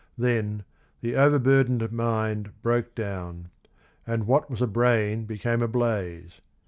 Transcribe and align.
Then 0.17 0.63
"the 1.01 1.15
overburdened 1.15 1.91
mind 1.91 2.59
broke 2.63 2.95
down," 2.95 3.51
and 4.07 4.25
"what 4.25 4.49
was 4.49 4.59
a 4.63 4.65
brain 4.65 5.25
became 5.25 5.61
a 5.61 5.67
blaze." 5.67 6.41